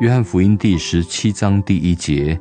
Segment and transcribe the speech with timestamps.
[0.00, 2.38] 约翰福音第十七章第一节，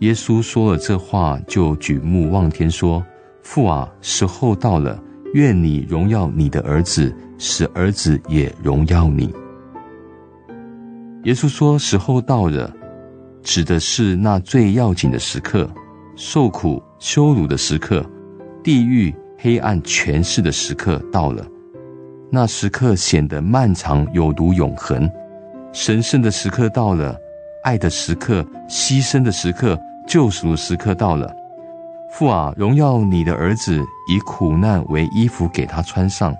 [0.00, 3.04] 耶稣说了这话，就举目望天说
[3.44, 4.98] ：“父啊，时候到了，
[5.34, 9.30] 愿你荣耀你的儿子，使儿子也荣耀你。”
[11.24, 12.74] 耶稣说：“时候到了，
[13.42, 15.68] 指的是那最要紧的时刻，
[16.16, 18.02] 受苦羞辱的时刻，
[18.62, 21.46] 地狱黑暗权势的时刻到了。”
[22.34, 25.08] 那时刻显得漫长，有如永恒。
[25.72, 27.16] 神圣的时刻到了，
[27.62, 31.32] 爱的时刻，牺牲的时刻，救赎的时刻到了。
[32.10, 33.80] 父啊，荣耀你的儿子，
[34.10, 36.36] 以苦难为衣服给他穿上，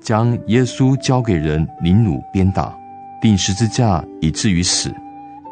[0.00, 2.74] 将耶稣交给人凌辱鞭打，
[3.20, 4.90] 钉十字架，以至于死。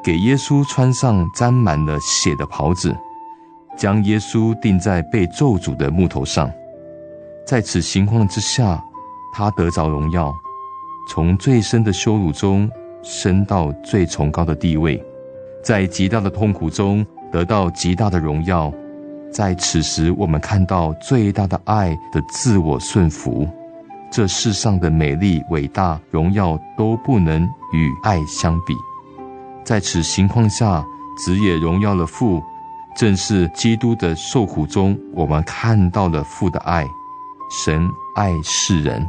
[0.03, 2.97] 给耶稣穿上沾满了血的袍子，
[3.77, 6.51] 将耶稣钉在被咒诅的木头上。
[7.47, 8.83] 在此情况之下，
[9.33, 10.33] 他得着荣耀，
[11.09, 12.71] 从最深的羞辱中
[13.03, 15.03] 升到最崇高的地位，
[15.65, 18.73] 在极大的痛苦中得到极大的荣耀。
[19.33, 23.49] 在此时，我们看到最大的爱的自我顺服。
[24.11, 28.75] 这世上的美丽、伟大、荣耀都不能与爱相比。
[29.65, 30.85] 在此情况下，
[31.17, 32.43] 子也荣耀了父，
[32.95, 36.87] 正是基督的受苦中，我们看到了父的爱。
[37.65, 39.09] 神爱世人。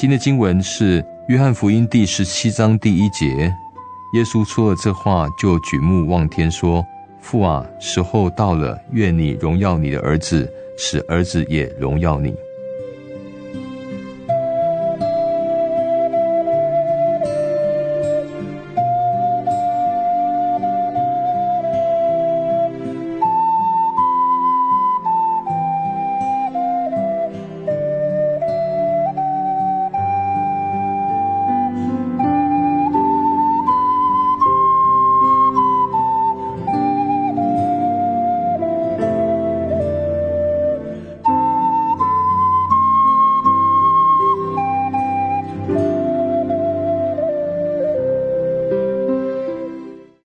[0.00, 3.54] 今天的经文是约翰福音第十七章第一节，
[4.14, 6.82] 耶稣说了这话，就举目望天说
[7.20, 12.34] ：“父啊，时候到了，愿你荣耀你的儿子，使儿子也荣耀你。”